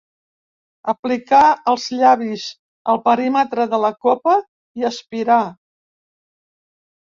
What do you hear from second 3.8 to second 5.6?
la copa i aspirar.